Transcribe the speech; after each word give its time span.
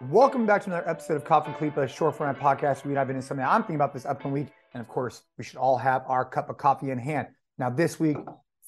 Welcome 0.00 0.46
back 0.46 0.62
to 0.62 0.68
another 0.68 0.88
episode 0.88 1.16
of 1.16 1.24
Coffee 1.24 1.50
Khalipa, 1.50 1.88
short 1.88 2.14
format 2.14 2.38
podcast. 2.38 2.84
We 2.84 2.94
dive 2.94 3.10
into 3.10 3.20
something 3.20 3.44
I'm 3.44 3.62
thinking 3.62 3.74
about 3.74 3.92
this 3.92 4.06
upcoming 4.06 4.44
week. 4.44 4.52
And 4.72 4.80
of 4.80 4.86
course, 4.86 5.22
we 5.36 5.42
should 5.42 5.56
all 5.56 5.76
have 5.76 6.04
our 6.06 6.24
cup 6.24 6.48
of 6.48 6.56
coffee 6.56 6.92
in 6.92 6.98
hand. 6.98 7.26
Now, 7.58 7.68
this 7.68 7.98
week, 7.98 8.16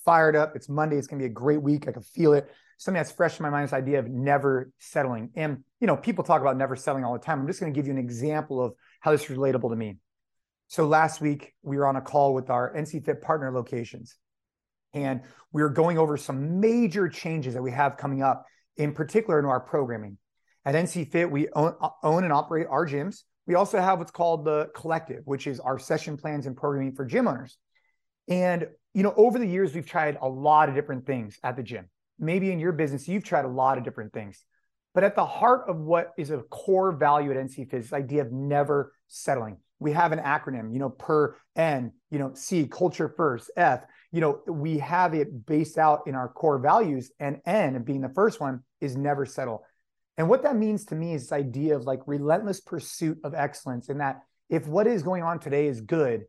fired 0.04 0.34
up. 0.34 0.56
It's 0.56 0.68
Monday. 0.68 0.96
It's 0.96 1.06
going 1.06 1.20
to 1.20 1.22
be 1.22 1.30
a 1.30 1.32
great 1.32 1.62
week. 1.62 1.86
I 1.86 1.92
can 1.92 2.02
feel 2.02 2.32
it. 2.32 2.50
Something 2.78 2.98
that's 2.98 3.12
fresh 3.12 3.38
in 3.38 3.44
my 3.44 3.50
mind 3.50 3.66
is 3.66 3.72
idea 3.72 4.00
of 4.00 4.08
never 4.08 4.72
settling. 4.80 5.30
And, 5.36 5.62
you 5.78 5.86
know, 5.86 5.96
people 5.96 6.24
talk 6.24 6.40
about 6.40 6.56
never 6.56 6.74
settling 6.74 7.04
all 7.04 7.12
the 7.12 7.20
time. 7.20 7.38
I'm 7.38 7.46
just 7.46 7.60
going 7.60 7.72
to 7.72 7.78
give 7.78 7.86
you 7.86 7.92
an 7.92 7.98
example 7.98 8.60
of 8.60 8.72
how 8.98 9.12
this 9.12 9.22
is 9.22 9.36
relatable 9.36 9.70
to 9.70 9.76
me. 9.76 9.98
So 10.66 10.84
last 10.84 11.20
week, 11.20 11.54
we 11.62 11.76
were 11.76 11.86
on 11.86 11.94
a 11.94 12.00
call 12.00 12.34
with 12.34 12.50
our 12.50 12.74
NC 12.74 13.04
Fit 13.04 13.22
partner 13.22 13.52
locations. 13.52 14.16
And 14.94 15.20
we 15.52 15.62
were 15.62 15.70
going 15.70 15.96
over 15.96 16.16
some 16.16 16.58
major 16.58 17.08
changes 17.08 17.54
that 17.54 17.62
we 17.62 17.70
have 17.70 17.96
coming 17.96 18.20
up, 18.20 18.46
in 18.76 18.94
particular 18.94 19.38
in 19.38 19.44
our 19.44 19.60
programming. 19.60 20.18
At 20.64 20.74
NC 20.74 21.10
Fit, 21.10 21.30
we 21.30 21.48
own, 21.54 21.74
uh, 21.80 21.88
own 22.02 22.24
and 22.24 22.32
operate 22.32 22.66
our 22.68 22.86
gyms. 22.86 23.22
We 23.46 23.54
also 23.54 23.80
have 23.80 23.98
what's 23.98 24.10
called 24.10 24.44
the 24.44 24.70
collective, 24.74 25.22
which 25.24 25.46
is 25.46 25.58
our 25.60 25.78
session 25.78 26.16
plans 26.16 26.46
and 26.46 26.56
programming 26.56 26.94
for 26.94 27.04
gym 27.04 27.26
owners. 27.26 27.58
And 28.28 28.68
you 28.94 29.02
know, 29.02 29.14
over 29.16 29.38
the 29.38 29.46
years, 29.46 29.74
we've 29.74 29.86
tried 29.86 30.18
a 30.20 30.28
lot 30.28 30.68
of 30.68 30.74
different 30.74 31.06
things 31.06 31.38
at 31.44 31.56
the 31.56 31.62
gym. 31.62 31.88
Maybe 32.18 32.50
in 32.50 32.58
your 32.58 32.72
business, 32.72 33.08
you've 33.08 33.24
tried 33.24 33.44
a 33.44 33.48
lot 33.48 33.78
of 33.78 33.84
different 33.84 34.12
things. 34.12 34.44
But 34.94 35.04
at 35.04 35.14
the 35.14 35.24
heart 35.24 35.68
of 35.68 35.76
what 35.76 36.10
is 36.18 36.30
a 36.30 36.38
core 36.38 36.92
value 36.92 37.30
at 37.30 37.36
NC 37.36 37.70
Fit 37.70 37.78
is 37.78 37.84
this 37.86 37.92
idea 37.92 38.22
of 38.22 38.32
never 38.32 38.92
settling. 39.06 39.58
We 39.78 39.92
have 39.92 40.12
an 40.12 40.18
acronym, 40.18 40.72
you 40.72 40.78
know, 40.78 40.90
per 40.90 41.36
N, 41.56 41.92
you 42.10 42.18
know, 42.18 42.32
C, 42.34 42.66
culture 42.66 43.08
first, 43.16 43.50
F, 43.56 43.84
you 44.12 44.20
know, 44.20 44.40
we 44.46 44.78
have 44.78 45.14
it 45.14 45.46
based 45.46 45.78
out 45.78 46.02
in 46.06 46.14
our 46.14 46.28
core 46.28 46.58
values, 46.58 47.12
and 47.20 47.40
N, 47.46 47.82
being 47.84 48.00
the 48.00 48.10
first 48.10 48.40
one, 48.40 48.60
is 48.80 48.96
never 48.96 49.24
settle. 49.24 49.64
And 50.20 50.28
what 50.28 50.42
that 50.42 50.54
means 50.54 50.84
to 50.84 50.94
me 50.94 51.14
is 51.14 51.22
this 51.22 51.32
idea 51.32 51.74
of 51.74 51.84
like 51.84 52.00
relentless 52.04 52.60
pursuit 52.60 53.16
of 53.24 53.32
excellence, 53.32 53.88
in 53.88 53.96
that 53.98 54.20
if 54.50 54.68
what 54.68 54.86
is 54.86 55.02
going 55.02 55.22
on 55.22 55.38
today 55.38 55.66
is 55.66 55.80
good, 55.80 56.24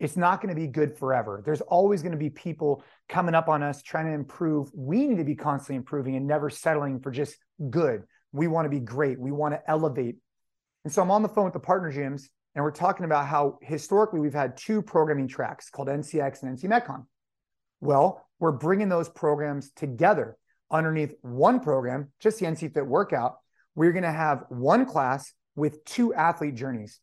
it's 0.00 0.16
not 0.16 0.42
going 0.42 0.52
to 0.52 0.60
be 0.60 0.66
good 0.66 0.98
forever. 0.98 1.40
There's 1.46 1.60
always 1.60 2.02
going 2.02 2.10
to 2.10 2.18
be 2.18 2.30
people 2.30 2.82
coming 3.08 3.36
up 3.36 3.48
on 3.48 3.62
us 3.62 3.82
trying 3.82 4.06
to 4.06 4.14
improve. 4.14 4.68
We 4.74 5.06
need 5.06 5.18
to 5.18 5.24
be 5.24 5.36
constantly 5.36 5.76
improving 5.76 6.16
and 6.16 6.26
never 6.26 6.50
settling 6.50 6.98
for 6.98 7.12
just 7.12 7.36
good. 7.70 8.02
We 8.32 8.48
want 8.48 8.66
to 8.66 8.68
be 8.68 8.80
great. 8.80 9.20
We 9.20 9.30
want 9.30 9.54
to 9.54 9.62
elevate. 9.70 10.16
And 10.82 10.92
so 10.92 11.00
I'm 11.00 11.12
on 11.12 11.22
the 11.22 11.28
phone 11.28 11.44
with 11.44 11.54
the 11.54 11.60
partner 11.60 11.92
gyms, 11.92 12.24
and 12.56 12.64
we're 12.64 12.72
talking 12.72 13.04
about 13.04 13.28
how 13.28 13.58
historically 13.62 14.18
we've 14.18 14.34
had 14.34 14.56
two 14.56 14.82
programming 14.82 15.28
tracks 15.28 15.70
called 15.70 15.86
NCX 15.86 16.42
and 16.42 16.58
NC 16.58 16.64
Metcon. 16.64 17.04
Well, 17.80 18.26
we're 18.40 18.50
bringing 18.50 18.88
those 18.88 19.08
programs 19.08 19.70
together 19.70 20.36
underneath 20.70 21.14
one 21.22 21.60
program, 21.60 22.12
just 22.20 22.38
the 22.38 22.46
NC 22.46 22.72
Fit 22.72 22.86
workout, 22.86 23.38
we're 23.74 23.92
going 23.92 24.04
to 24.04 24.12
have 24.12 24.44
one 24.48 24.86
class 24.86 25.32
with 25.56 25.84
two 25.84 26.14
athlete 26.14 26.54
journeys. 26.54 27.00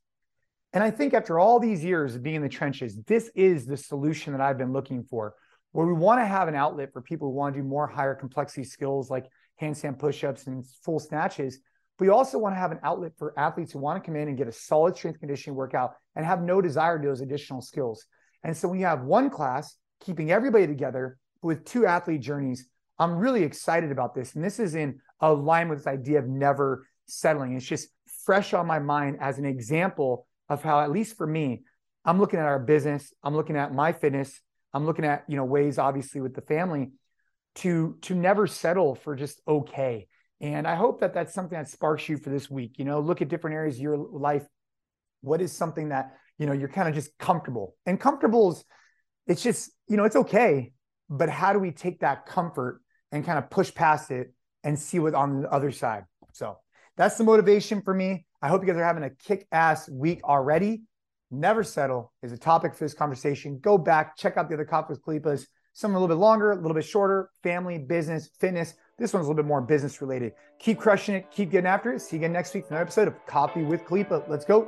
And 0.73 0.83
I 0.83 0.91
think 0.91 1.13
after 1.13 1.39
all 1.39 1.59
these 1.59 1.83
years 1.83 2.15
of 2.15 2.23
being 2.23 2.35
in 2.35 2.41
the 2.41 2.49
trenches, 2.49 2.97
this 3.07 3.29
is 3.35 3.65
the 3.65 3.77
solution 3.77 4.33
that 4.33 4.41
I've 4.41 4.57
been 4.57 4.73
looking 4.73 5.03
for, 5.03 5.33
where 5.71 5.87
we 5.87 5.93
want 5.93 6.21
to 6.21 6.25
have 6.25 6.47
an 6.47 6.55
outlet 6.55 6.91
for 6.93 7.01
people 7.01 7.29
who 7.29 7.35
want 7.35 7.55
to 7.55 7.61
do 7.61 7.67
more 7.67 7.87
higher 7.87 8.15
complexity 8.15 8.63
skills 8.63 9.09
like 9.09 9.25
handstand 9.61 9.99
push-ups 9.99 10.47
and 10.47 10.65
full 10.83 10.99
snatches. 10.99 11.59
But 11.97 12.05
we 12.05 12.09
also 12.09 12.37
want 12.37 12.53
to 12.55 12.59
have 12.59 12.71
an 12.71 12.79
outlet 12.83 13.13
for 13.17 13.37
athletes 13.39 13.71
who 13.71 13.79
want 13.79 14.01
to 14.01 14.05
come 14.05 14.15
in 14.15 14.27
and 14.27 14.37
get 14.37 14.47
a 14.47 14.51
solid 14.51 14.95
strength 14.95 15.19
conditioning 15.19 15.55
workout 15.55 15.93
and 16.15 16.25
have 16.25 16.41
no 16.41 16.61
desire 16.61 16.97
to 16.97 17.01
do 17.01 17.07
those 17.07 17.21
additional 17.21 17.61
skills. 17.61 18.05
And 18.43 18.55
so 18.55 18.67
when 18.67 18.79
you 18.79 18.85
have 18.85 19.01
one 19.01 19.29
class, 19.29 19.75
keeping 19.99 20.31
everybody 20.31 20.67
together 20.67 21.17
with 21.41 21.65
two 21.65 21.85
athlete 21.85 22.21
journeys, 22.21 22.67
I'm 22.99 23.17
really 23.17 23.43
excited 23.43 23.91
about 23.91 24.15
this. 24.15 24.35
And 24.35 24.43
this 24.43 24.59
is 24.59 24.75
in 24.75 24.99
alignment 25.21 25.77
with 25.77 25.85
this 25.85 25.93
idea 25.93 26.19
of 26.19 26.27
never 26.27 26.87
settling. 27.07 27.55
It's 27.55 27.65
just 27.65 27.89
fresh 28.25 28.53
on 28.53 28.67
my 28.67 28.79
mind 28.79 29.17
as 29.21 29.37
an 29.37 29.45
example 29.45 30.27
of 30.49 30.63
how, 30.63 30.79
at 30.79 30.91
least 30.91 31.17
for 31.17 31.27
me, 31.27 31.63
I'm 32.05 32.19
looking 32.19 32.39
at 32.39 32.45
our 32.45 32.59
business, 32.59 33.13
I'm 33.23 33.35
looking 33.35 33.57
at 33.57 33.73
my 33.73 33.91
fitness, 33.91 34.39
I'm 34.73 34.85
looking 34.85 35.05
at, 35.05 35.25
you 35.27 35.35
know, 35.35 35.43
ways 35.43 35.77
obviously 35.77 36.21
with 36.21 36.33
the 36.33 36.41
family 36.41 36.91
to 37.55 37.97
to 38.01 38.15
never 38.15 38.47
settle 38.47 38.95
for 38.95 39.15
just 39.15 39.41
okay. 39.47 40.07
And 40.39 40.67
I 40.67 40.75
hope 40.75 41.01
that 41.01 41.13
that's 41.13 41.33
something 41.33 41.57
that 41.57 41.67
sparks 41.67 42.07
you 42.07 42.17
for 42.17 42.29
this 42.29 42.49
week. 42.49 42.77
You 42.77 42.85
know, 42.85 42.99
look 42.99 43.21
at 43.21 43.27
different 43.27 43.55
areas 43.55 43.75
of 43.75 43.81
your 43.81 43.97
life. 43.97 44.45
What 45.21 45.41
is 45.41 45.51
something 45.51 45.89
that, 45.89 46.11
you 46.37 46.45
know, 46.45 46.53
you're 46.53 46.69
kind 46.69 46.87
of 46.87 46.93
just 46.93 47.17
comfortable. 47.17 47.75
And 47.85 47.99
comfortable 47.99 48.51
is 48.51 48.63
it's 49.25 49.41
just, 49.41 49.71
you 49.87 49.97
know, 49.97 50.03
it's 50.03 50.15
okay, 50.15 50.71
but 51.09 51.29
how 51.29 51.53
do 51.53 51.59
we 51.59 51.71
take 51.71 52.01
that 52.01 52.25
comfort 52.25 52.81
and 53.11 53.25
kind 53.25 53.37
of 53.37 53.49
push 53.49 53.73
past 53.73 54.11
it 54.11 54.33
and 54.63 54.77
see 54.77 54.99
what 54.99 55.13
on 55.13 55.41
the 55.41 55.51
other 55.51 55.71
side. 55.71 56.03
So 56.33 56.57
that's 56.95 57.17
the 57.17 57.23
motivation 57.23 57.81
for 57.81 57.93
me. 57.93 58.25
I 58.41 58.49
hope 58.49 58.61
you 58.61 58.67
guys 58.67 58.77
are 58.77 58.83
having 58.83 59.03
a 59.03 59.09
kick 59.09 59.47
ass 59.51 59.89
week 59.89 60.23
already. 60.23 60.83
Never 61.29 61.63
settle 61.63 62.13
is 62.23 62.31
a 62.31 62.37
topic 62.37 62.73
for 62.73 62.85
this 62.85 62.93
conversation. 62.93 63.59
Go 63.59 63.77
back, 63.77 64.17
check 64.17 64.37
out 64.37 64.47
the 64.47 64.55
other 64.55 64.65
Coffee 64.65 64.93
with 64.93 65.03
Khalipas. 65.03 65.45
Some 65.73 65.91
a 65.91 65.93
little 65.93 66.07
bit 66.07 66.19
longer, 66.19 66.51
a 66.51 66.55
little 66.55 66.73
bit 66.73 66.85
shorter, 66.85 67.29
family, 67.43 67.77
business, 67.77 68.29
fitness. 68.39 68.73
This 68.97 69.13
one's 69.13 69.27
a 69.27 69.29
little 69.29 69.43
bit 69.43 69.47
more 69.47 69.61
business 69.61 70.01
related. 70.01 70.33
Keep 70.59 70.79
crushing 70.79 71.15
it, 71.15 71.29
keep 71.29 71.51
getting 71.51 71.67
after 71.67 71.93
it. 71.93 72.01
See 72.01 72.15
you 72.15 72.21
again 72.21 72.33
next 72.33 72.53
week 72.53 72.63
for 72.65 72.73
another 72.73 72.83
episode 72.83 73.07
of 73.07 73.25
Coffee 73.27 73.63
with 73.63 73.83
Khalipa. 73.83 74.27
Let's 74.27 74.45
go. 74.45 74.67